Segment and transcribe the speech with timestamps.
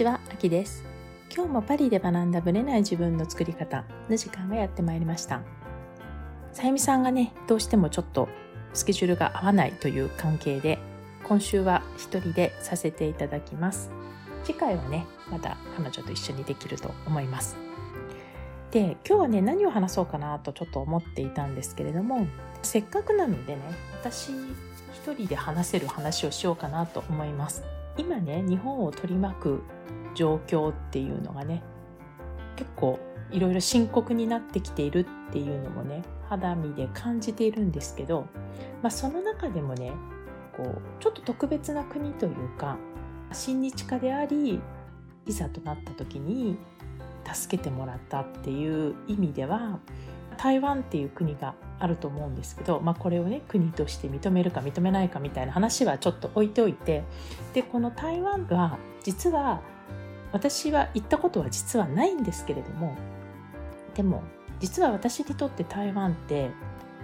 [0.00, 0.82] ちは、あきです。
[1.30, 5.42] 今日もパリで学んだブレない自分の作り方の時間がやってまいりました。
[6.54, 8.26] さゆみさんがね、どうしてもちょっと
[8.72, 10.78] スケジュールが合わないという関係で、
[11.24, 13.90] 今週は一人でさせていただきます。
[14.42, 17.58] 次回はね、また彼女と一緒にできると思います。
[18.70, 22.26] で、今日はね、何を話そうかなとちょっと思っていたんですけれども、
[22.62, 23.60] せっかくなのでね、
[24.00, 24.30] 私
[24.94, 27.79] 一人で話せる話をしようかなと思います。
[28.00, 29.62] 今ね日本を取り巻く
[30.14, 31.62] 状況っていうのがね
[32.56, 32.98] 結構
[33.30, 38.26] いろいろ深刻になってきているっていうのもね肌身で感じているんですけど、
[38.82, 39.92] まあ、その中でもね
[40.56, 42.78] こうちょっと特別な国というか
[43.32, 44.60] 親日家であり
[45.26, 46.56] いざとなった時に
[47.30, 49.78] 助けてもらったっていう意味では
[50.42, 57.04] 台湾っていう国があると思うんですけど、まあ、これをね国として認めるか認めないかみたいな話はちょっと置いておいて
[57.52, 59.60] でこの台湾が実は
[60.32, 62.96] 私は行ったことは実はないんですけれども
[63.94, 64.22] でも
[64.60, 66.50] 実は私にとって台湾って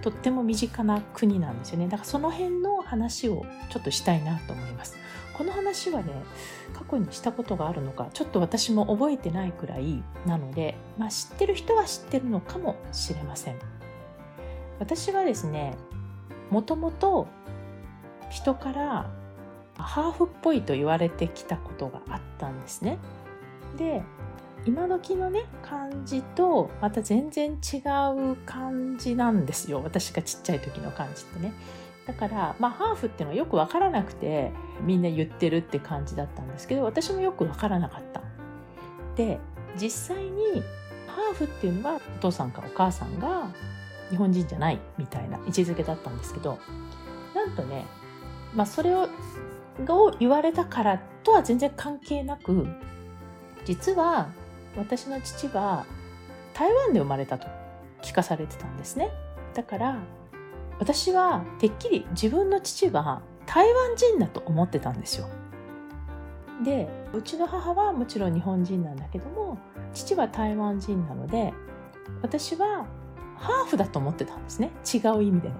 [0.00, 1.88] とっても身近な国なんですよね。
[1.88, 4.96] だからその辺の話をちょっとしたいなと思います。
[5.36, 6.24] この話はね
[6.72, 13.56] 過去にしたことがあるのかちょっと私も覚えてないくらいなので、まあ、知ってる人は知ってるのかもしれません
[14.78, 15.76] 私はですね
[16.50, 17.26] もともと
[18.30, 19.10] 人から
[19.76, 22.98] ハーフっぽいと言われてきたことがあったんですね。
[23.76, 24.02] で
[24.64, 27.76] 今時のね感じとまた全然違
[28.32, 31.52] う感じなんですよ私がちっちゃい時の感じってね。
[32.06, 38.22] だからまあハーフっていうのはよく分からなくてみんな言ってるって感じだったんですけど私もよく分からなかった。
[39.16, 39.38] で
[39.80, 40.62] 実際に
[41.06, 43.50] ハーフっていうのはお父さんかお母さんが
[44.10, 46.58] 日本人じゃないみたいな位置づけだったんですけど
[47.34, 47.84] なんとね、
[48.54, 49.08] まあ、それを
[49.88, 52.66] を言われたからとは全然関係なく
[53.64, 54.28] 実は
[54.76, 55.84] 私の父は
[56.54, 57.46] 台湾で生まれたと
[58.02, 59.10] 聞かされてたんですね
[59.54, 59.98] だから
[60.78, 65.28] 私はてっきり自分の父は台湾人だと思ってたんですよ。
[66.64, 69.58] でうちの母はもちろん日本人なんだけども
[69.92, 71.52] 父は台湾人なので
[72.22, 72.86] 私は
[73.36, 74.70] ハーフだと思ってたんですね。
[74.82, 75.54] 違う意味での。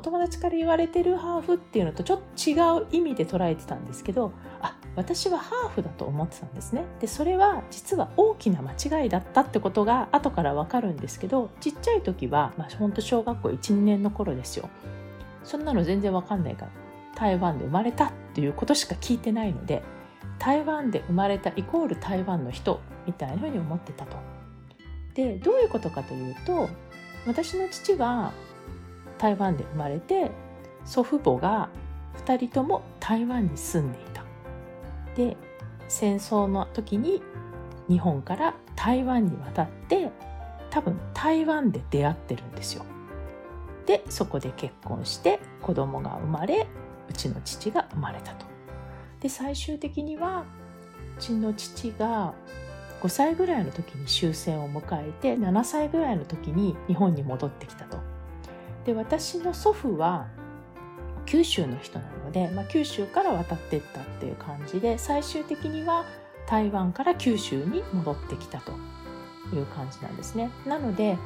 [0.00, 14.68] 友達から言われてるハーフっていうのとちょっと違う意味で捉えてたんですけどあ私はハーフだと思ってたんですねでそれは実は大きな間違いだったってことが後からわかるんですけどちっちゃい時は、まあ、ほんと小学校12年の頃ですよ
[15.44, 16.72] そんなの全然わかんないから
[17.14, 19.82] 台湾で生まれたっていうことしか聞いてないので
[20.38, 24.16] 台湾で生まれたイコール台湾の人みたいなふうに思ってたと。
[25.14, 26.68] でどういうことかというと
[27.26, 28.32] 私の父は
[29.20, 30.30] 台湾で生まれて
[30.86, 31.68] 祖父母が
[32.24, 34.24] 2人とも台湾に住んでいた。
[35.14, 35.36] で
[35.88, 37.22] 戦争の時に
[37.86, 40.10] 日本から台湾に渡って
[40.70, 42.84] 多分台湾で出会ってるんですよ。
[43.84, 46.66] でそこで結婚して子供が生まれ
[47.10, 48.46] うちの父が生まれたと。
[49.20, 50.44] で最終的には
[51.18, 52.32] うちの父が
[53.02, 57.98] 5歳ぐらいの時に終戦を迎えて7歳ぐらいの時に日本に戻ってきたと。
[58.84, 60.28] で私の祖父は
[61.26, 66.04] 九州の人なので、まあ、九州から渡っていったっていう感じで最終的には
[66.46, 68.72] 台湾から九州に戻ってきたと
[69.54, 70.50] いう感じなんですね。
[70.66, 71.18] なので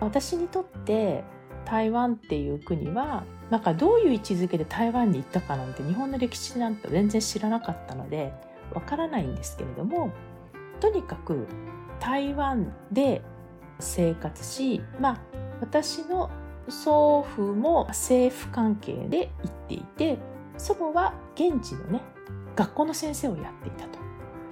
[0.00, 1.24] 私にとって
[1.64, 8.32] 台湾っていう国はなんかどういう位置づけで台湾に行ったかなんて日本の歴史なんて全然知らなかったので
[8.72, 10.10] わからないんですけれども
[10.80, 11.46] とにかく
[12.00, 13.22] 台湾で
[13.78, 15.20] 生活しまあ
[15.60, 16.30] 私の
[16.68, 20.18] 祖父も政府関係で行っていて
[20.58, 22.02] 祖母は現地のね
[22.54, 23.98] 学校の先生をやっていたと。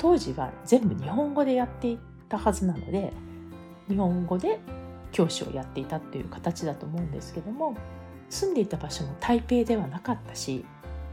[0.00, 1.98] 当時は全部日本語でやってい
[2.30, 3.12] たはずなので
[3.86, 4.58] 日本語で
[5.12, 7.76] 教師をやっていたっていう形だと思うんですけども
[8.30, 10.64] 住んでいた場所も台北ではなかったし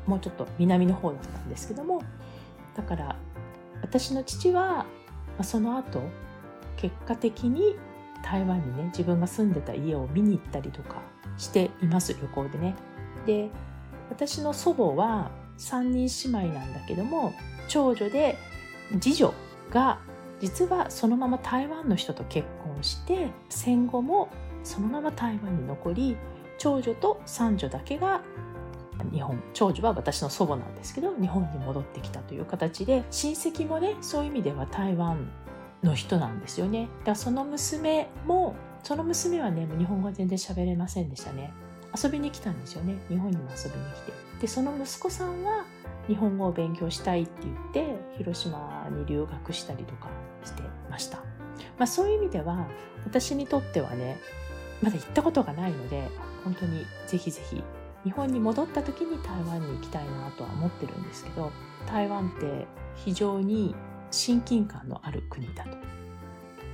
[0.05, 2.01] もうちょっと南の方だったんですけども
[2.75, 3.15] だから
[3.81, 4.85] 私の父は
[5.41, 6.01] その後
[6.77, 7.75] 結果的に
[8.29, 11.01] 台湾にね自分が住んでた家を見に行ったりとか
[11.37, 12.75] しています旅行でね。
[13.25, 13.49] で
[14.09, 17.33] 私の祖母は3人姉妹なんだけども
[17.67, 18.37] 長女で
[18.99, 19.33] 次女
[19.69, 19.99] が
[20.39, 24.29] 実はそのまま台湾の人と結婚して戦後も
[24.63, 26.17] そのまま台湾に残り
[26.57, 28.21] 長女と三女だけが
[29.11, 35.29] 日本長女は私の祖母なんですけど日本に戻ってきたという形で親戚もねそういう意味では台湾
[35.83, 36.89] の人なんですよね。
[36.99, 41.51] だからその娘もその娘はね日本語は全然喋れませんでしたね。
[42.01, 42.95] 遊びに来たんですよね。
[43.09, 44.27] 日本にも遊びに来て。
[44.41, 45.65] でその息子さんは
[46.07, 47.31] 日本語を勉強したいって
[47.73, 50.09] 言って広島に留学したりとか
[50.43, 51.23] してました、ま
[51.83, 52.67] あ、そういう意味では
[53.05, 54.19] 私にとってはね
[54.81, 56.07] まだ行ったことがないので
[56.43, 57.63] 本当にぜひぜひ
[58.03, 61.51] 日本に戻った時に台湾に行きたいなとは思ってるんですけど
[61.87, 63.75] 台湾って非常に
[64.11, 65.69] 親近感のある国だと。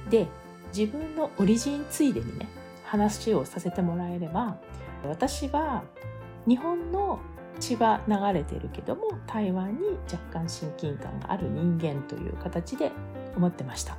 [0.10, 0.28] で
[0.76, 2.48] 自分のオリジンついでにね
[2.84, 4.58] 話をさせてもらえれば
[5.08, 5.84] 私は
[6.48, 7.20] 日本の
[7.60, 12.92] 血は流れてるけども台湾に若干親近感がある人間という形で
[13.36, 13.98] 思ってました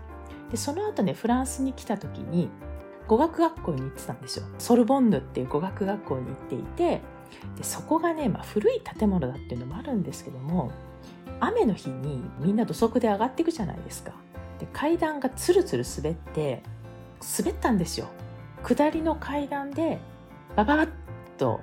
[0.51, 2.51] でその後ねフランスに来た時に
[3.07, 7.01] 語学学校に行ってたんですよソルボンヌっていう語学学校に行っていて
[7.57, 10.71] でそこがね、まあ、古い建物だっていうのもあるんですけども
[11.47, 14.13] 雨の日にみんな土足で上がっていくじゃないですか。
[14.59, 16.63] で階段がツルツル滑って
[17.39, 18.07] 滑ったんですよ。
[18.63, 19.99] 下りの階段で
[20.57, 20.89] バババッ
[21.37, 21.61] と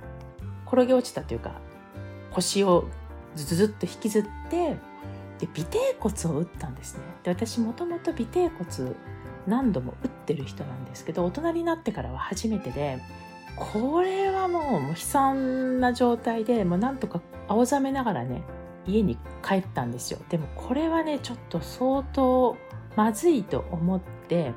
[0.68, 1.54] 転げ落ちたというか
[2.32, 2.88] 腰を
[3.36, 4.78] ズズズッと引きずって
[5.40, 7.02] で尾てい骨を打ったんですね。
[7.24, 8.94] で私もともと尾てい骨
[9.48, 13.00] 何度も打ってる人なんですけど大人になってからは初めてで
[13.56, 18.44] これはもう悲惨な状態でもうなんとか青ざめながらね
[18.88, 20.20] 家に帰ったんですよ。
[20.30, 22.58] でもこれはねちょっと相当
[22.96, 24.54] まずいと思って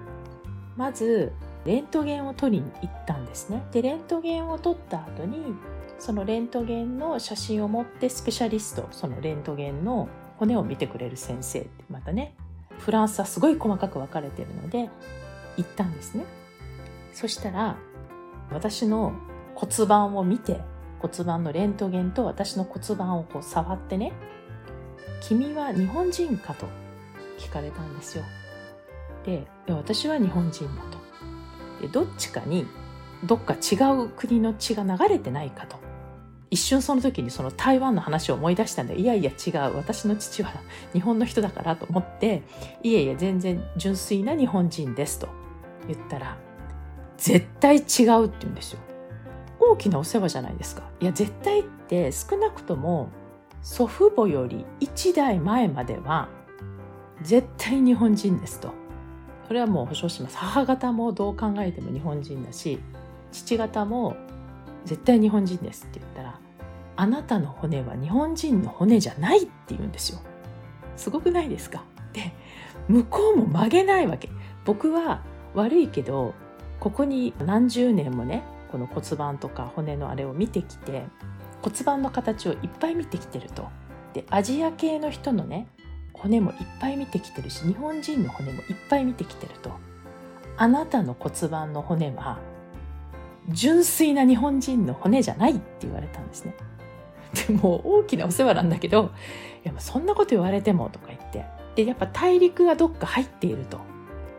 [0.76, 1.32] まず
[1.64, 3.66] レントゲンを取りに行ったんですね。
[3.72, 5.54] でレントゲンを取った後に
[5.98, 12.34] そのレントゲンの写真を持ってスペシャリストそのレントゲンの骨を見てくれる先生ってまたね
[12.78, 14.90] フランスはすごい細かく分かれてるので
[15.56, 16.24] 行ったんですね。
[17.12, 17.76] そしたら
[18.50, 19.12] 私の
[19.54, 20.60] 骨盤を見て
[21.04, 24.12] 骨盤のレントゲンと私の骨盤をこう触ってね
[25.20, 26.66] 「君は日本人か?」と
[27.38, 28.24] 聞かれたんですよ。
[29.26, 30.98] で私は日本人だと。
[31.82, 32.66] でどっちかに
[33.22, 35.76] どっか違う国の血が流れてないかと。
[36.50, 40.52] 一瞬その時にその台湾の話を思い出したんでいやいや違う私の父は
[40.92, 42.44] 日本の人だからと思って
[42.82, 45.28] いやいや全然純粋な日本人ですと
[45.88, 46.36] 言ったら
[47.16, 48.93] 絶対違うって言うんですよ
[49.72, 50.82] 大きなお世話じゃないですか。
[51.00, 53.08] いや絶対って少なくとも
[53.62, 56.28] 祖父母より1代前までは
[57.22, 58.72] 絶対日本人ですと。
[59.46, 60.36] それはもう保証します。
[60.36, 62.78] 母方もどう考えても日本人だし
[63.32, 64.16] 父方も
[64.84, 66.38] 絶対日本人ですって言ったら
[66.96, 70.20] あなたの骨は日本人の骨じゃないって言うんですよ。
[70.96, 71.84] すごくないですか。
[72.12, 72.32] で
[72.88, 74.28] 向こうも曲げないわけ。
[74.64, 75.22] 僕は
[75.54, 76.34] 悪いけど
[76.80, 78.44] ここに何十年もね
[78.74, 81.04] この骨盤とか骨のあれを見てきて
[81.62, 83.68] 骨盤の形をいっぱい見てきてると
[84.14, 85.68] でアジア系の人のね
[86.12, 89.70] 骨もいっぱい見てきてるし日本人の骨もいっぱい見てきてると
[90.56, 92.40] あなたの骨盤の骨は
[93.50, 96.56] 純粋な日本人の骨じゃないって言われたんですね。
[97.46, 99.12] でも大きなお世話なんだけど、
[99.64, 101.44] いやそんなこと言われてもとか言って。
[101.76, 103.78] で、やっぱ大陸がどっか入っていると。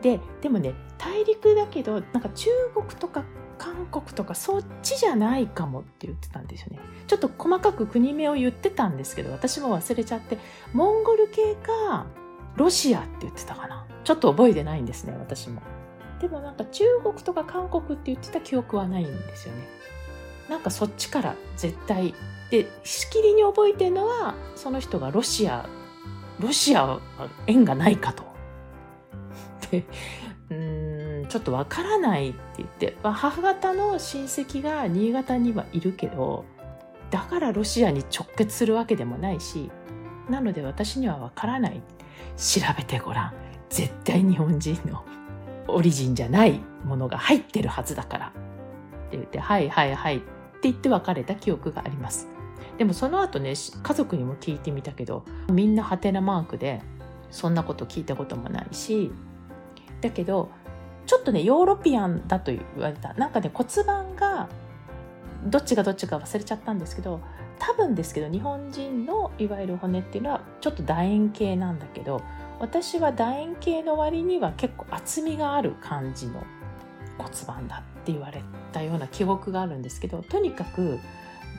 [0.01, 3.23] で、でもね、大陸だけど、なんか中国とか
[3.57, 6.79] 韓国とかそっちじゃないかもって言ってたんですよね。
[7.07, 10.37] ちょっと細かく国名を言ってたんですけど、私も忘れちゃって、
[10.73, 12.05] モンゴル系か、
[12.55, 13.85] ロシアって言ってたかな。
[14.03, 15.61] ちょっと覚えてないんですね、私も。
[16.19, 19.67] でもなんか中国とか韓国って言ってた記憶はないんですよね。
[20.49, 22.13] なんかそっちから絶対
[22.51, 25.67] でしきりに覚えてるのはその人がロシア
[26.39, 26.99] ロシアは
[27.47, 28.23] 縁がないかと。
[29.71, 29.85] で
[31.27, 36.45] ちょっとわからないって言って、まあ、母方の親戚が新潟にはいるけど
[37.11, 39.71] だからロシアに直結するわけでもないし
[40.29, 41.81] なので私にはわからない。
[42.37, 43.33] 調べてごらん。
[43.69, 45.03] 絶対日本人の
[45.67, 48.27] オリジンじゃないものが入ってるはずだから。
[48.27, 48.31] っ
[49.11, 50.17] て言ってはいはいはい。
[50.17, 50.25] って
[50.63, 52.27] 言って別れた記憶があります。
[52.77, 53.53] でもその後ね
[53.83, 56.81] 家族にも聞いてみたけどみんなハテナマークで
[57.31, 59.11] そんなこと聞いたこともないし
[60.01, 60.51] だけど
[61.05, 63.13] ちょっとねヨーロピアンだと言われた。
[63.13, 64.49] なんかね骨盤が
[65.45, 67.21] どっちがどっちか忘れちゃったんですけど
[67.59, 72.21] 多分ですけど日本人のいわゆる骨っていうのはちょっと楕円形なんだけど
[72.59, 76.43] 私は楕円形の割には結構厚みがある感じの
[77.17, 80.99] 骨盤だって言われたような記憶があるんですけどとにかく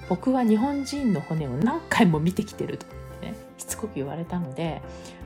[0.09, 2.87] 僕は日本人の骨を何回も見てきてると、
[3.23, 4.83] ね、しつこく言われたので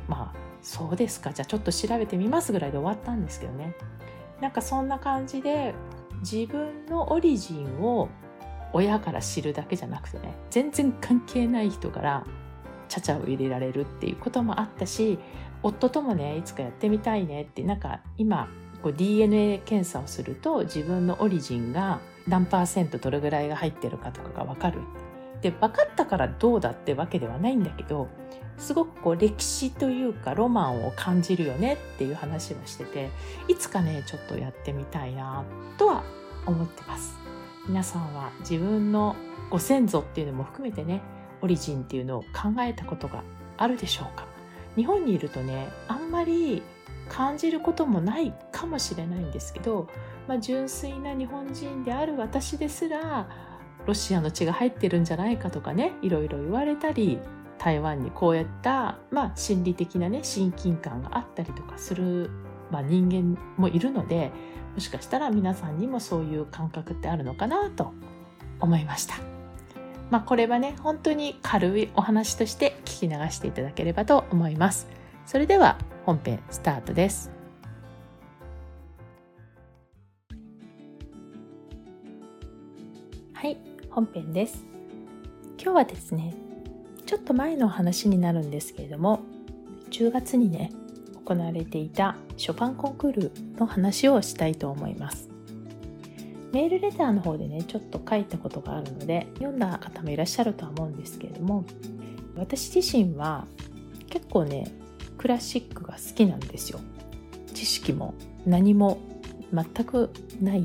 [0.08, 1.33] まあそうですか。
[1.33, 3.75] じゃあちょっと調べてみますぐらいで終わったんですけどね。
[4.40, 5.75] なんかそんな感じで
[6.21, 8.09] 自分のオリジンを
[8.73, 12.25] 親から知るだけじゃなくてね全然関係ない人から
[12.88, 15.19] ちゃちゃを入れられるっていうこともあったし
[15.62, 18.49] 夫ともねいつかやってみたいねってなんか今
[18.83, 24.81] こう DNA 検査をすると自分のオリジンが何パーセントどれぐらいが入ってるかとかが分かる。
[25.43, 28.09] で分かったからどうだってわけではないんだけど
[28.61, 33.11] すごくこう歴史というかロマンを感じるよねっていう話をしてて
[33.49, 35.43] いつかねちょっとやってみたいな
[35.79, 36.05] とは
[36.47, 37.19] 思ってます。
[37.67, 39.17] 皆さんは自分の
[39.50, 41.02] ご先祖っていうのも含めてね
[41.40, 43.23] オリジンっていうのを考えたことが
[43.57, 44.26] あるでしょうか？
[44.76, 46.62] 日本にいるとねあんまり
[47.09, 49.88] 感じることもないかもしれないんですけど、
[50.29, 53.29] まあ、純粋な日本人である私ですら
[53.87, 57.19] ロシアの血が入ってるんじゃないかとかねいろいろ言われたり
[57.61, 62.31] 台湾にこうやった、まあ、心理的なね親近感があったりとかする、
[62.71, 64.33] まあ、人間もいるので
[64.75, 67.93] もしかしたら皆さんにもそういう感覚ってあるのかなと
[68.61, 69.17] 思いました。
[70.11, 74.88] まあ、これはね本当に軽いお話として聞き流していただければと思います。
[75.26, 75.76] それでは
[76.07, 77.31] 本編スタートです。
[83.35, 83.59] はい、
[83.90, 84.64] 本編です。
[85.62, 86.35] 今日はですね、
[87.11, 89.19] ちょっと前の話になるんですけれども、
[89.90, 90.71] 10月にね、
[91.25, 95.29] 行われていたショパンコンクールの話をしたいと思います。
[96.52, 101.64] メールレターの方でね、ちょっと書いたことがあるので、読んだ方もいらっしゃるとは思うんですけれども、
[102.37, 103.45] 私自身は
[104.09, 104.69] 結構ね、
[105.19, 106.79] クラシックが好きなんですよ
[107.52, 108.14] 知識も
[108.47, 108.99] 何も
[109.52, 110.64] 全くない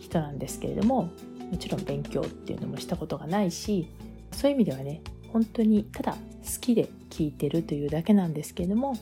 [0.00, 1.10] 人なんですけれども
[1.50, 3.88] もちろん勉強っていうのもしたことがないし
[4.32, 5.00] そういう意味ではね
[5.36, 6.18] 本当にただ好
[6.62, 8.96] きで聴いてるというだけなんですけれども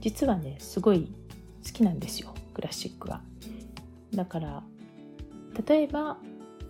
[0.00, 1.12] 実はねすごい
[1.66, 3.20] 好きなんですよクラシックが
[4.14, 4.62] だから
[5.66, 6.16] 例えば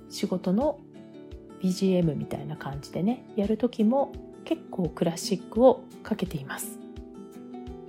[0.09, 0.81] 仕事の
[1.63, 4.11] BGM みたいな感じでねやる時も
[4.45, 6.77] 結構クラシックをかけています。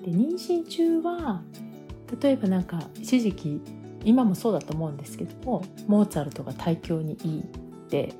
[0.05, 1.41] で妊娠中は
[2.21, 3.59] 例えばなんか一時期
[4.05, 7.43] 今もそうだと思うんですけどもモーツァルトが胎教にいいっ
[7.89, 8.13] て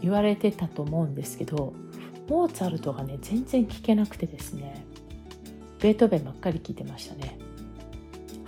[0.00, 1.81] 言われてたと思うんですけど
[2.28, 4.84] モーツァルトがね全然聞けなくてですね。
[5.80, 7.38] ベートーベンばっかり聞いてましたね。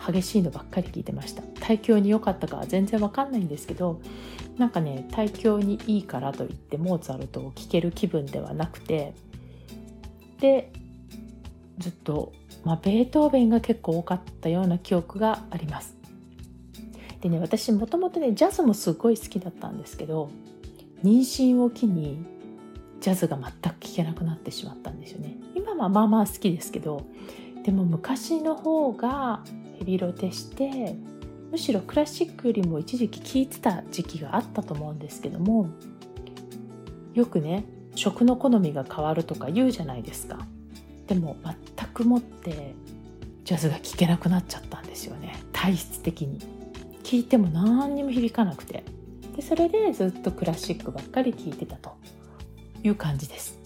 [0.07, 1.43] 激しいのばっかり聞いてました。
[1.61, 4.01] 胎教に良かったかは全然わかんないんですけど
[4.59, 9.15] なんかね胎教にいいからといってモーツァルトを聴ける気分ではなくて
[10.41, 10.73] で
[11.79, 12.33] ずっと
[12.65, 15.95] まあ、ベートーベンが結構多かったような記憶があります。
[17.21, 20.31] でね私もともとねジャズもすごい好きだったんですけど
[21.03, 22.25] 妊娠を機に
[23.05, 25.37] ジャズが全く聴けなくなってしまったんですよね。
[25.55, 27.05] 今はまあまあ好きですけど
[27.63, 29.45] でも昔の方が
[29.79, 30.97] ヘビロテして
[31.51, 35.69] むしろクラシックよりも一時期聴いてた時期があったと思うんですけども
[37.13, 40.39] よくね食の好みが変わるとか言うじゃないですか。
[41.07, 41.37] でも
[41.77, 42.75] 全くもって
[43.45, 46.39] ジャズが聴けなくなっちゃったんですよね体質的に
[47.03, 48.83] 聴いても何にも響かなくて
[49.37, 51.99] でそれでずっとクラシックばっかり聴いてたと
[52.85, 53.59] いう感じです。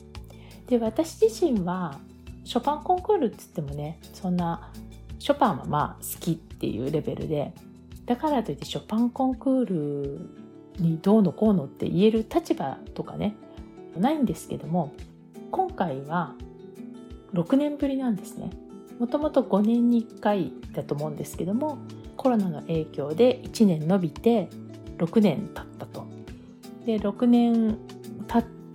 [0.69, 1.99] で私自身は
[2.45, 4.73] ショパンコンクールっつってもねそんな
[5.19, 7.53] ショパンはまあ好きっていうレベルで
[8.07, 10.31] だからといってショパンコンクール
[10.79, 13.35] にどうのこうのって言える立場とかね
[13.97, 14.95] ないんですけども
[15.51, 16.35] 今回は
[17.35, 18.51] 6年ぶりなんですね。
[18.99, 21.79] もともと5年に1回だと思うんですけども
[22.17, 24.49] コロナの影響で1年延びて
[24.99, 26.07] 6年経ったと。
[26.85, 27.79] で6年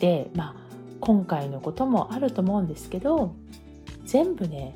[0.03, 0.55] 経ってまあ
[0.99, 3.35] 今回のこともあると思うんですけど
[4.05, 4.75] 全部ね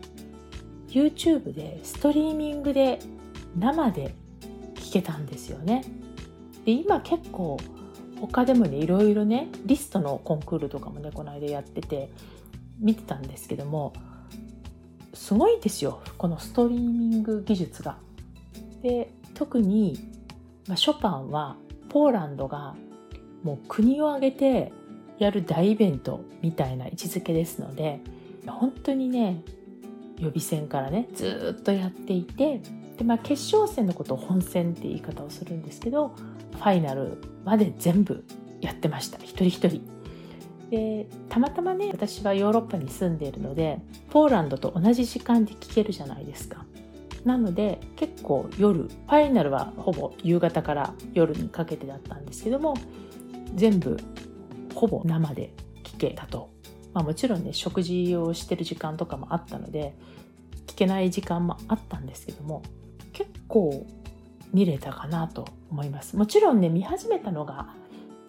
[0.89, 2.99] YouTube でストリーミングで
[3.57, 4.15] 生で
[4.75, 5.83] 聞けたんですよね
[6.65, 7.57] で今結構
[8.19, 12.09] 他でもねいろいろねリストのコンクールとかもねこの間やってて
[12.79, 13.93] 見てたんですけども
[15.13, 17.97] すごいですよこのストリーミング技術が。
[18.81, 19.97] で特に、
[20.67, 21.55] まあ、ショパンは
[21.89, 22.75] ポーランドが
[23.43, 24.71] もう国を挙げて
[25.19, 28.01] やる大イベントみたいな位置づけですので
[28.45, 29.43] 本当にね
[30.19, 32.61] 予備選からねずっとやっていて
[32.97, 36.15] で、まあ、決勝戦のことを本戦って言い方をするんですけど
[36.53, 38.23] ファイナルまで全部
[38.61, 39.97] やってました一人一人。
[40.69, 46.65] でたまたまね私はヨーロッパに住んでいるのでポーランドと同じ時間で聞けるじゃないですか
[47.23, 52.75] なので結構夜ファイナルはほぼ夕方から夜にかけてだったんですけども
[53.55, 53.97] 全部
[54.77, 55.53] ほぼ生で
[55.83, 56.51] 聞けたと、
[56.93, 59.95] まあ、もちろんね食事をしてる時間とかもあったので
[60.67, 62.61] 聞けない時間もあったんですけども
[63.11, 63.87] 結構
[64.53, 66.15] 見れたかなと思います。
[66.15, 67.73] もちろんね見始めたのが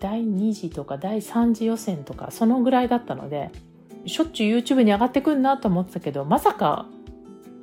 [0.00, 3.50] 第2次とか第3次予選とかそのぐらいだったので
[4.06, 6.86] しょっちゅう YouTube に上がってくんなと思ってたけどまさか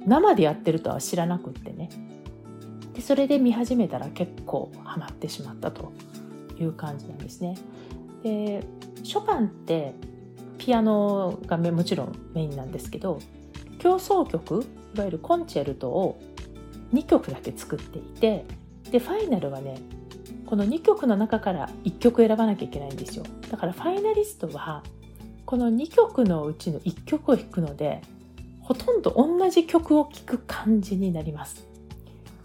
[0.05, 1.89] 生でやってるとは知らなくってね。
[2.93, 5.91] でそれで見始めたら結構ハマってしまったと
[6.59, 7.57] いう感じなんですね。
[8.25, 8.63] で
[9.03, 9.93] ショパンって
[10.57, 13.19] ピアノがもちろんメインなんですけど
[13.77, 14.65] 協奏曲
[14.95, 16.19] いわゆるコンチェルトを
[16.91, 18.45] 2曲だけ作っていて
[18.89, 19.79] でファイナルはね
[20.47, 23.25] この2曲の中から1曲選ばなきゃいけないんですよ。
[23.51, 24.81] だからファイナリストは
[25.45, 28.01] この2曲のうちの1曲を弾くので
[28.59, 31.67] ほとんど同じ曲を聴く感じになります。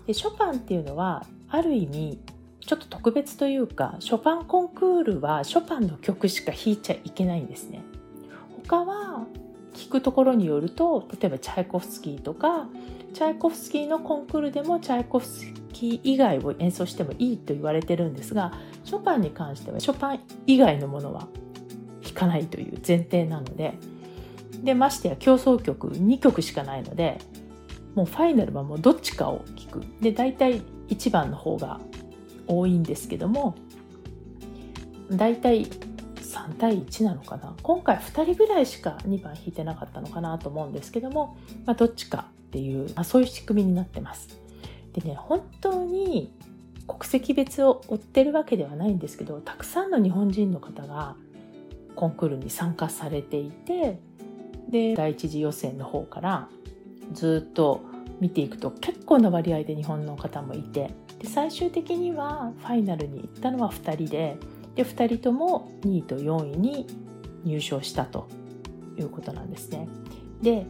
[0.06, 2.18] でショパンっていうのはある意味
[2.60, 7.82] ちょっと特別というかショパンコンクールはショパンの曲しか弾いちゃいけないんですね。
[8.64, 9.26] 他は
[9.74, 12.68] 聞くところによると例えばチャイコフスキーとか
[13.14, 18.52] チャイコフスキーのコンクールでもチャイコフスキー以外を演奏してもいいと言われてるんですが
[18.84, 21.26] ショパンに関してはショパン以外のものは
[22.02, 23.74] 弾かないという前提なので
[24.62, 27.18] でましてや競争曲2曲しかないので
[27.94, 29.82] もうファイナルはもうどっちかを聴く。
[30.00, 31.80] で大体1番の方が
[32.50, 33.54] 多いんですけども
[35.10, 44.38] 大体3対1なのかな今回2人ぐらいしか2番弾いてなかったのかなと思うんですけども、まあ、どっちかっていう、まあ、そういう仕組みになってます。
[44.92, 46.32] でね本当に
[46.86, 51.14] 国籍別を追ってるわけではないんですけどたくさんの日本人の方が
[51.94, 54.00] コンクールに参加されていて
[54.68, 56.48] で第一次予選の方から
[57.12, 57.82] ずっと
[58.20, 60.90] 見ていくと結構な割合で日本の方もいて
[61.20, 64.36] で最終的にはファイナルに行ったのは2人で
[64.74, 66.86] で2人とも2位と4位に
[67.44, 68.28] 入賞したと
[68.98, 69.88] いうことなんですね。
[70.42, 70.66] で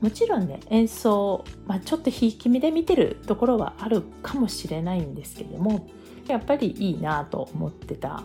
[0.00, 5.88] もちろんね演奏、まあ、ちょっとひいき目で見てるところはあるかもしれないんですけども
[6.28, 8.22] やっぱりいいなと思ってた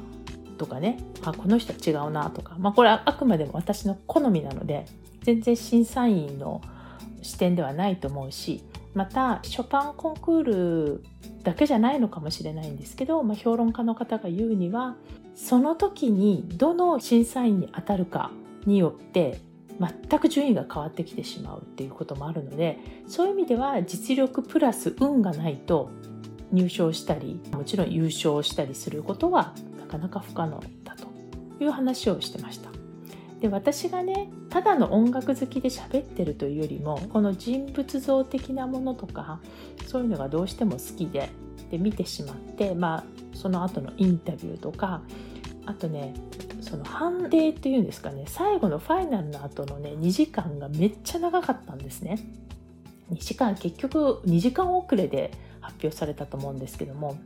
[0.59, 4.85] とかねあこの人は違うなとか、まあ、これはあくまでも私の好みなので
[5.23, 6.61] 全然審査員の
[7.23, 11.03] 視点ではないと思うしまたショパンコンクール
[11.43, 14.95] だけじゃないのかもしれないんですけど、まあ、評論家の方が言うには
[15.35, 18.31] その時にどの審査員に当たるか
[18.65, 19.39] によって
[19.79, 22.77] 全く順位が変わってきてしまうっていうこともあるので
[23.07, 25.89] そういう意味では実力プラス運がないと
[26.51, 31.07] 入賞したりもちろん優勝したりすることはなかなか不可能だと
[31.59, 32.82] いう話をしてました。
[33.43, 39.41] で私がねただの音楽好きで喋ってるというよりもこの人物像的なものとか
[39.85, 41.29] そういうのがどうしても好きで
[41.69, 43.03] で見てしまって、まあ、
[43.35, 45.01] その後のインタビューとか
[45.65, 46.13] あとね
[46.61, 52.19] その判定っていうんですかね最後のファイナルの後のね2時間がめっちゃ長かったんですね。
[53.11, 57.17] 2時間結局2時間遅れで発表されたと思うんですけども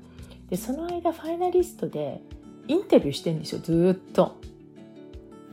[0.49, 2.21] でその間ファイナリストで
[2.67, 4.35] インタビューしてんですよずっと。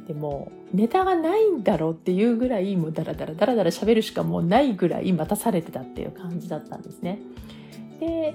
[0.06, 7.20] でもネタがないんだろうっていうぐらいもうダラダラダラダラ喋るしかもうないぐらい待たされてたっていう感じだったんですね。
[8.00, 8.34] で、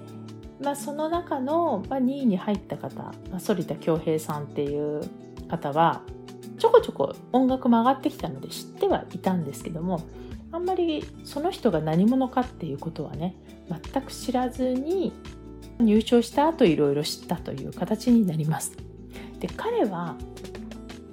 [0.61, 5.01] まあ、その中の、まあ、2位に入った方、まあ、反田恭平さんっていう
[5.47, 6.01] 方は
[6.57, 10.01] ちょこちょこ音楽も上がってきたので知ってはいたんですけども
[10.51, 13.35] あんまりその人が何者かっていうことはね
[13.93, 15.13] 全く知らずに
[15.79, 18.73] 入賞した後いろいろ知ったという形になります。
[19.39, 20.15] で彼は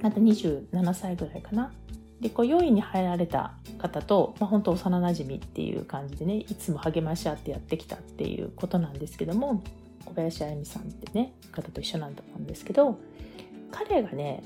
[0.03, 1.73] まだ27歳ぐらいかな。
[2.21, 9.63] でこう4位に入られた方と、まあ、本当幼なじみっていう感じでねいつも励まし合ってやってきたっていうことなんですけども
[10.07, 12.99] 小林あゆみさんってね方と一緒なんだったんですけど
[13.71, 14.43] 彼がね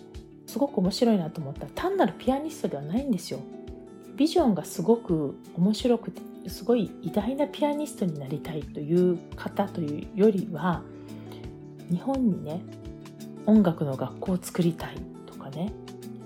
[0.47, 3.39] すごく面白いなと思ったら単なるピアニストではないんですよ。
[4.17, 10.83] ビジョンがすごく面白くてすごい偉大なピアニストになりたいという方というよりは
[11.89, 12.63] 日本にね
[13.47, 14.97] 音楽の学校を作りたい
[15.51, 15.73] ね。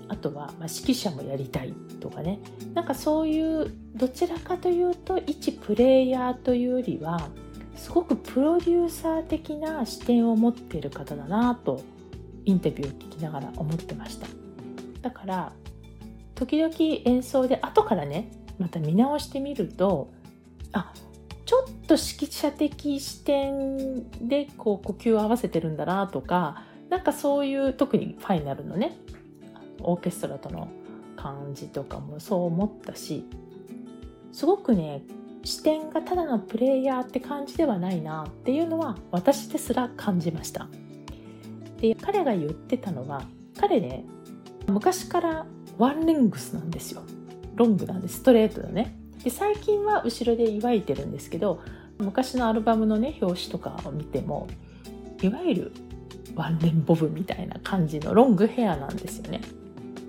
[0.07, 2.39] あとは、まあ、指揮者もやりたいとかね。
[2.73, 7.29] なんかそういうどちらかというと一プレイヤーというよりは
[7.75, 11.81] すごくプロデューサー的な視点を持っている方だなと
[12.45, 14.27] インタビューを聞きながら思ってました。
[15.01, 15.53] だから
[16.35, 20.11] 時々演奏で後からねまた見直してみると
[20.71, 20.93] あ
[21.45, 26.63] ちょっと指揮者的視点でこう呼吸を合わせてるんだなとか
[26.95, 28.97] なんかそういう特にファイナルのね
[29.81, 30.69] オーケストラとの
[31.17, 33.25] 感じとかもそう思ったし
[34.31, 35.01] すごくね
[35.43, 40.69] 視点がただのプレイヤーって感じではないなっていうのは私ですら感じました。
[41.81, 43.23] で彼が言ってたのは
[43.59, 44.05] 彼ね
[44.67, 45.45] 昔から
[45.77, 47.03] ワンレングスなんですよ。
[47.55, 48.19] ロングなんです。
[48.19, 48.95] ストレートだね。
[49.21, 51.59] で最近は後ろで祝いてるんですけど
[51.99, 54.47] 昔のアルバムのね表紙とかを見ても
[55.21, 55.71] いわゆる
[56.35, 59.41] ワンレンボブみたいな感じのロングヘアなんですよね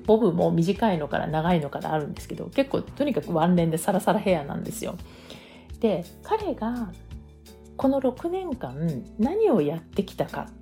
[0.06, 4.96] ボブも短いのから長いのからあるんですけど結構とにかくワンレンでサラサラヘアなんですよ。
[5.80, 6.92] で彼が
[7.76, 10.52] この6年間何をやってきたかっ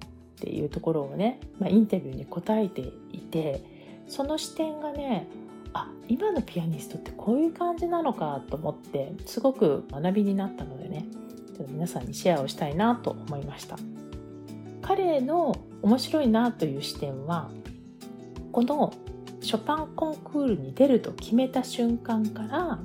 [0.40, 2.80] ていうところをね、まあ、インタビューに答えて
[3.12, 3.62] いて
[4.08, 5.28] その視点がね
[5.72, 11.06] あ今のピアニストってこういう感じなのかと思ってすごく学びになったのでね
[11.46, 13.76] ちょっと皆さんにシェアをしたいなと思いました
[14.86, 17.50] 彼の面白いなという視点は
[18.52, 18.92] この
[19.40, 22.78] ショパンコンクールに出ると決めた瞬間から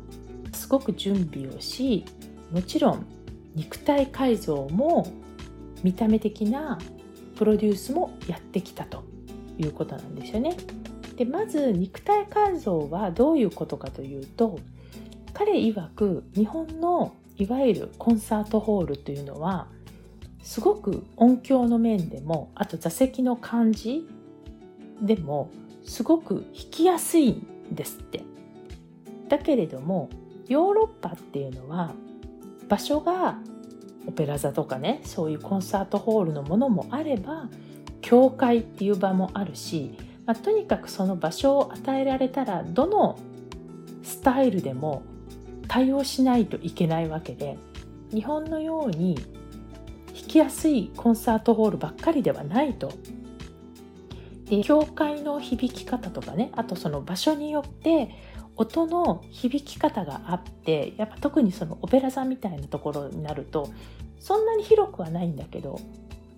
[0.54, 2.06] すごく準備をし
[2.52, 3.06] もちろん
[3.54, 5.12] 肉体改造も
[5.84, 6.80] 見た目的な
[7.38, 9.04] プロデュースもやってきたと
[9.58, 10.56] いうことなんですよね。
[11.18, 14.60] でまず肉体改造はどういうことかというと
[15.34, 19.68] 彼曰く日本のいわゆるコンサートホールというのは
[20.42, 24.08] すごく音響の面でもあと座席の感じ
[25.02, 25.50] でも
[25.84, 28.24] すごく弾きやすいんですって。
[29.30, 30.10] だけれども
[30.48, 31.94] ヨーロッパっていうのは
[32.68, 33.38] 場所が
[34.08, 37.48] オペラ座とかねそういうコンサートホールのものもあれば
[38.02, 43.20] 教会っていう場もあるし、まあ、とにかくその場所を与えられたらどの
[44.04, 45.04] スタイルでも
[45.68, 47.58] 対応しないといけないわけで
[48.12, 49.20] 日本のように
[50.30, 52.94] きやすいコンサートホールばっかりではないと。
[54.46, 58.10] で教会の響き方とかねあとその場所によって
[58.56, 63.70] 音の響き方があってやっぱ特にそのオペラ座みたいなところになると
[64.20, 65.80] そんなに広くはないんだけど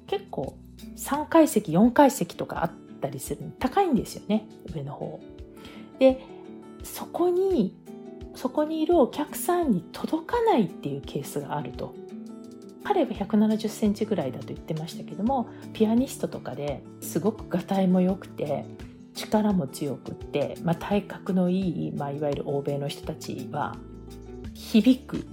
[0.08, 0.58] 結構
[0.98, 5.20] 3階席4階席とかあったりする高いんですよね上の方。
[6.00, 6.20] で
[6.84, 7.78] そこに
[8.36, 12.01] そこにいるお客さんに届かないっていうケースがあると。
[12.84, 18.66] 彼は170センチぐらいだと言ってましたけどもピアニストとかですごくがたいも良くて
[19.14, 23.76] 力も強くって、まあ、体格のいい、まあ、いわゆる欧米の人たちは
[24.54, 25.26] 響く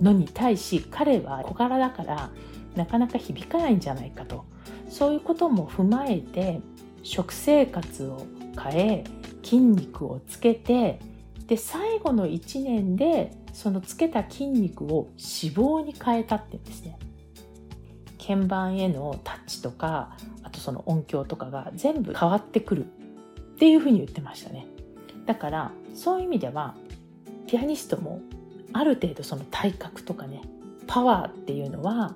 [0.00, 2.30] のに対し彼は小柄だから
[2.76, 4.44] なかなか響かないんじゃないかと。
[4.88, 6.60] そういうことも踏まえて
[7.02, 8.26] 食生活を
[8.62, 9.04] 変え
[9.42, 11.00] 筋肉をつけて
[11.46, 16.98] で最後の1年でそのつけた筋肉を脂肪に変えたって言うんですね。
[18.24, 22.88] 鍵盤へのタッチとかあとその音響とかが全部変わってくるっ
[23.58, 24.66] ていうふうに言ってましたね
[25.26, 26.76] だからそういう意味では
[27.48, 28.20] ピアニストも
[28.72, 30.42] ある程度その体格とかね
[30.86, 32.14] パワーっていうのは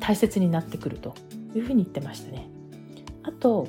[0.00, 1.14] 大切になってくると
[1.54, 2.48] いうふうに言ってましたね
[3.22, 3.68] あと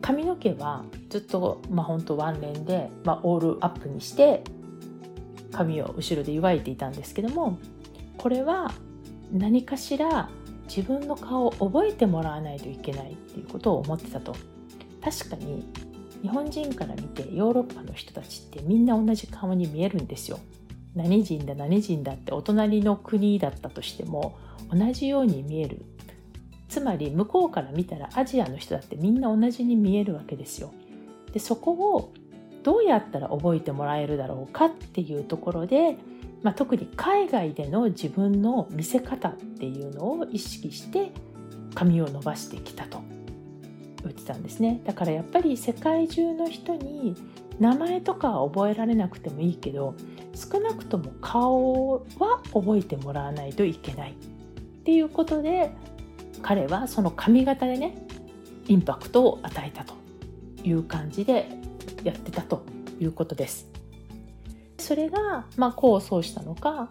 [0.00, 4.44] 髪の毛はずっとまあ本当ワンレンで、まあ、オールアップにして
[5.56, 7.58] 髪を後ろで祝いていたんですけども
[8.18, 8.72] これは
[9.32, 10.28] 何かしら
[10.68, 14.34] 自分の顔を覚えてもらわないといけないっていうことを思ってたと
[15.02, 15.64] 確かに
[16.22, 20.40] 日本人から見てヨーロッパの人たちってみんな同じ顔に見えるんですよ。
[20.94, 24.38] 何人だ何人だってお隣の国だったとしても
[24.72, 25.84] 同じように見える
[26.68, 30.72] つまり向こうから見たらアジアの人だってみんな同じに見えるわけですよ。
[31.32, 32.12] でそこを
[32.66, 35.96] どうやったら覚えてもらえるだろうかっていうところで、
[36.42, 41.12] まあ、特に海外での自分の見せ方っていうのを意識して
[41.76, 43.00] 髪を伸ばしてきたと。
[44.02, 44.80] 言ってたんですね。
[44.84, 47.14] だからやっぱり世界中の人に
[47.60, 49.94] 名前とかは覚えられなくてもいいけど
[50.34, 54.14] 少なくとも顔は覚えてもらわないといけないっ
[54.82, 55.70] ていうことで
[56.42, 57.96] 彼はその髪型でね
[58.66, 59.94] インパクトを与えたと
[60.64, 61.48] いう感じで
[62.06, 62.64] やってたと
[63.00, 63.68] いうことです。
[64.78, 66.88] それが、まあ、功を奏したのか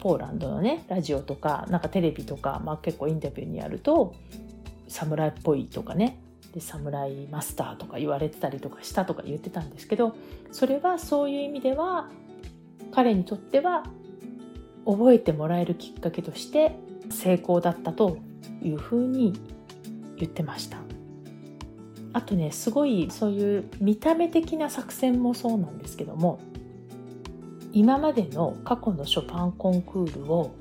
[0.00, 4.14] ポーランドのねラジオとかなんかテレビとか、まあ、結構インタビューにやると
[4.88, 6.18] 侍っぽいとかね
[6.52, 10.16] で侍マスターとか言われてたりとかしたとか言ってたんですけど
[10.50, 12.08] それはそういう意味では
[12.92, 13.84] 彼にとっては
[14.84, 16.76] 覚えてもらえるきっかけとして
[17.10, 18.18] 成功だったと
[18.62, 19.34] いうふうに
[20.16, 20.78] 言ってました
[22.12, 26.40] あとねすごいそういう見た目的な作戦もそうなんですけども
[27.72, 30.54] 今までの過去のショパンコンクールを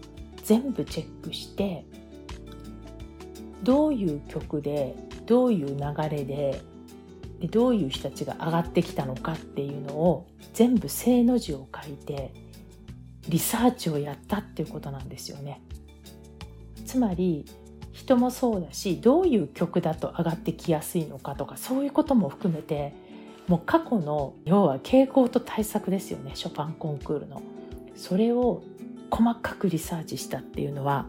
[0.43, 1.85] 全部チェックして
[3.63, 6.61] どういう曲でどういう流れで
[7.39, 12.33] でどういう人たちが上がってきたのかっていうのを全部正の字を書いて
[13.29, 15.61] リサーチをやったっていうことなんですよね。
[16.85, 17.45] つまり
[18.09, 22.93] 人もそうだしどういう曲だと上がってきやすいのかとかそういうことも含めて
[23.47, 27.41] もう過去の要は傾向と対策ですよねショパンコンクールの。
[27.95, 28.63] それを
[29.11, 31.05] 細かくリサーチしたっていうのは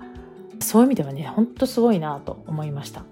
[0.58, 3.04] そういう意味ではねほんとすごいなと思いました。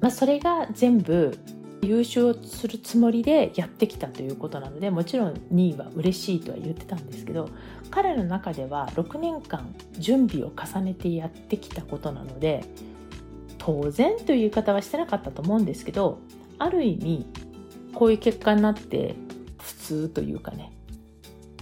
[0.00, 1.36] まあ、それが全部
[1.82, 7.48] 優勝するつもりでやってきたということなのでもちろん2位は嬉しいとは言ってたんですけど
[7.92, 12.64] 彼の中では6年間準備を重ねてやってきたことなので
[13.58, 16.18] 当然という言い方はしてなかったと思うんですけど
[16.58, 17.26] ある意味
[17.94, 19.14] こういう結果になって
[19.60, 20.72] 普通というかね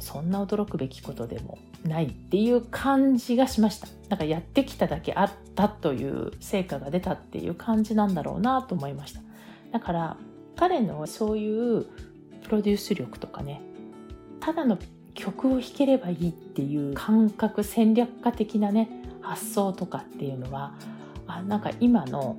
[0.00, 3.88] そんな驚くべきことでもないっていう感じがしました。
[4.08, 9.20] だかやってきただけあったという成果が出たっていう感じなんだろうなと思いました。
[9.72, 10.16] だから
[10.56, 11.86] 彼のそういう
[12.42, 13.62] プロデュース力とかね
[14.40, 14.78] ただの
[15.14, 18.88] 曲を弾ければいいっていう感覚戦略家的なね
[19.20, 20.74] 発想とかっていうのは
[21.26, 22.36] あなんか今の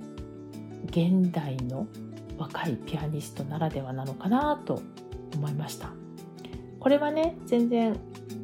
[0.85, 1.87] 現代の
[2.37, 4.81] 若いピアニストならではなのかなと
[5.35, 5.89] 思いました。
[6.79, 7.95] これはね全然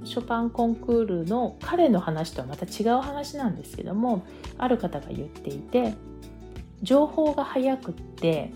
[0.03, 4.25] ショパンコンクールの彼の話とはまた違う話なんですけども
[4.57, 5.95] ある方が言っていて
[6.83, 8.53] 情報が早くって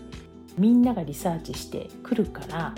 [0.56, 2.74] みんながリサーチしてくるから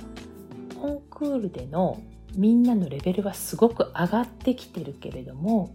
[0.80, 2.00] コンクールでの
[2.34, 5.74] みんなのレベルはすごく上がってきてるけれども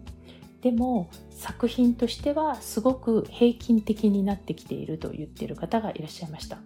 [0.61, 6.57] でも作品としてはすごく平均的になってきていると言ってる方がいらっしゃいました。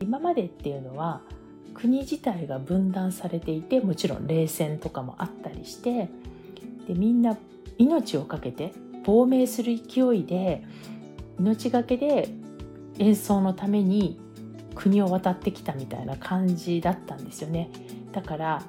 [0.00, 1.22] 今までっていうのは
[1.74, 6.08] 国自体が分断されていてもちろん冷戦とかもあったりして
[6.86, 7.36] でみんな
[7.78, 8.72] 命を懸けて
[9.04, 10.64] 亡命する勢いで
[11.38, 12.28] 命がけで
[12.98, 14.18] 演奏のために
[14.74, 17.70] 国を渡ってきたみたいな感じだったんですよね。
[18.12, 18.62] だから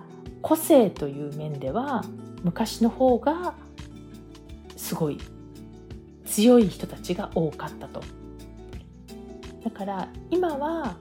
[0.47, 2.05] 個性という面では
[2.41, 3.53] 昔の方が
[4.77, 5.19] すごい
[6.25, 8.01] 強い人たちが多かったと。
[9.61, 10.95] だから今は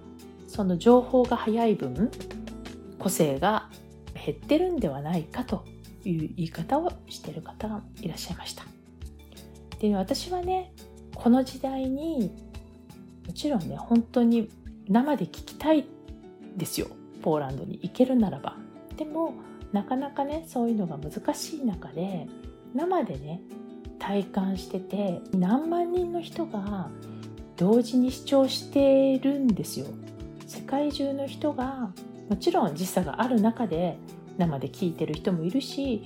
[0.48, 2.10] その情報が早い分
[2.98, 3.70] 個性が
[4.14, 5.64] 減ってるんではないかと
[6.04, 8.64] いう言い方をしてる方がいらっしゃいました。
[9.78, 10.72] で私はね
[11.14, 12.34] この時代に
[13.24, 14.50] もちろんね本当に
[14.88, 15.86] 生で聞きたい
[16.56, 16.88] ですよ。
[17.22, 18.65] ポーランドに行けるならば。
[18.96, 19.34] でも
[19.72, 22.26] なかなかねそういうのが難しい中で
[22.74, 23.40] 生でね
[23.98, 26.90] 体感してて何万人の人が
[27.56, 29.86] 同時に視聴してるんですよ
[30.46, 31.90] 世界中の人が
[32.28, 33.98] もちろん時差がある中で
[34.36, 36.02] 生で聞いてる人もいるし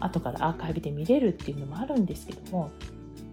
[0.00, 2.70] 後からアーカイブで見れるっていうのもあるんですけども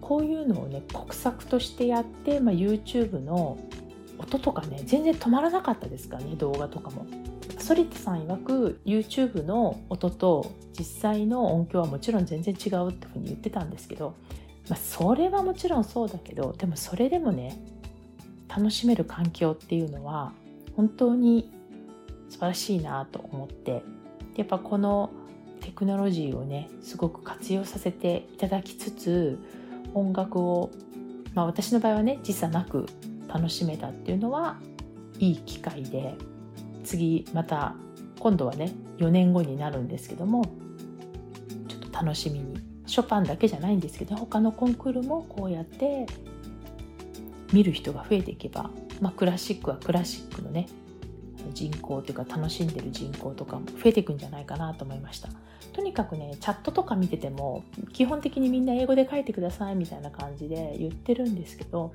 [0.01, 3.57] こういうのをね国策としてやって、まあ、YouTube の
[4.17, 7.05] 音とかね全然止まらなかったですからね動画とかも。
[7.67, 14.15] ソリットさん曰く YouTube の音と実際の音響はもちろん全然違うってふうに言ってたんですけど、
[14.69, 17.57] まあ、それはもちろんそうだけどでもそれでもね
[18.47, 20.31] 楽しめる環境っていうのは
[20.77, 21.51] 本当に
[22.29, 23.83] 素晴らしいなと思って
[24.37, 25.09] やっぱこの
[25.59, 29.39] テクノロジーをねすごく活用させていただきつつ
[29.93, 30.71] 音楽を、
[31.33, 32.85] まあ、私の場合はね時差なく
[33.27, 34.57] 楽しめたっていうのは
[35.19, 36.15] いい機会で
[36.87, 37.75] 次また
[38.19, 40.45] 今度はね4年後になるんですけども
[41.67, 42.67] ちょっと楽しみに。
[42.87, 46.07] ショパンだけじゃないんですけど他のコンクールもこうやって
[47.53, 48.71] 見る人が増えていけば、
[49.01, 50.67] まあ、クラシックはクラシックのね
[51.53, 55.29] 人口というか楽しんでる人口とかも増えていくんじゃないかなと思いました。
[55.73, 61.93] とにかくねチャットとか見てても基本的にみんな英語で書いてくださいみたいな感じで言ってるんですけど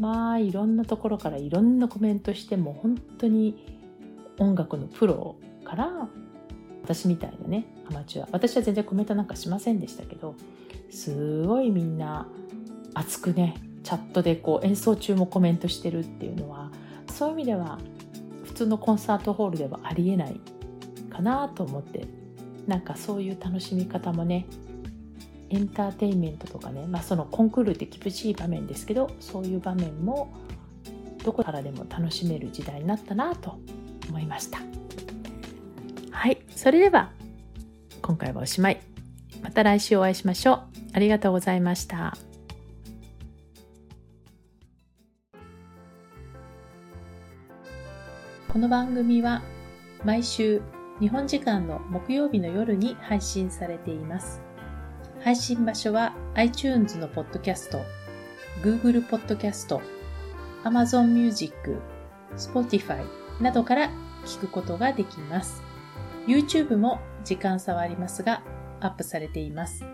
[0.00, 3.77] まあいろんなところからいろんなコメントしても本当に
[4.38, 6.08] 音楽のプロから
[6.82, 8.28] 私みたいなねアマチュア。
[8.32, 10.34] 私は全然コメントなんかしませんでしたけど
[10.90, 12.28] すごいみんな
[12.94, 16.70] 熱くねチャットでこう演奏中もコメントしてるっていうのは
[17.10, 17.78] そういう意味では
[18.44, 20.40] 普通のコンサートホールではありえない
[21.10, 22.06] かなと思って
[22.66, 24.46] なんかそういう楽しみ方もね
[25.50, 30.34] エンターテインメントとかね、まあ、そのコンクールって厳しい場面ですけどそういう場面も
[31.24, 33.58] どこからでも楽しめる時代になったなと
[34.08, 34.58] 思いました。
[36.10, 36.38] はい。
[36.54, 37.10] それでは
[38.02, 38.80] 今回はおしまい。
[39.42, 40.62] また来週お会いしましょう。
[40.92, 42.16] ありがとうございました。
[48.48, 49.42] この番組は
[50.04, 50.62] 毎週
[51.00, 54.40] 日本時間の木曜日の夜に配信されています。
[55.22, 57.80] 配信場所は iTunes のポッドキャスト、
[58.62, 59.80] Google ポッドキャスト、
[60.64, 61.76] Amazon Music、
[62.36, 63.04] Spotify
[63.40, 63.90] などから
[64.24, 65.62] 聞くことができます。
[66.26, 68.42] YouTube も時間差はありますが、
[68.80, 69.84] アップされています。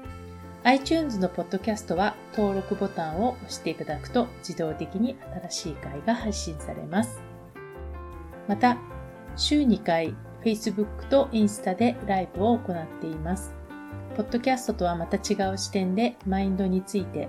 [0.65, 5.17] iTunes のポッドキャストは登録ボタンを押していただくと自動的に
[5.49, 7.21] 新しい回が配信されます。
[8.49, 8.79] また、
[9.37, 13.55] 週2回 Facebook とインスタでライブを行っています。
[14.17, 17.29] ポッドキャストとはまた違う視点でマインドについて、